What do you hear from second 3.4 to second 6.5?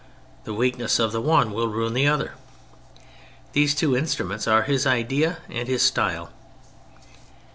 These two instnunents are his idea and his style.